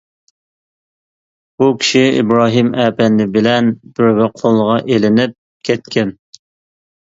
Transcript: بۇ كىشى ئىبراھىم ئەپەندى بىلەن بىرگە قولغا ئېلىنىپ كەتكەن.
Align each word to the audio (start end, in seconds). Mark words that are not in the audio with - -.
بۇ 1.63 1.67
كىشى 1.81 2.01
ئىبراھىم 2.15 2.73
ئەپەندى 2.85 3.29
بىلەن 3.37 3.71
بىرگە 4.01 4.29
قولغا 4.43 4.81
ئېلىنىپ 4.83 5.41
كەتكەن. 5.71 6.19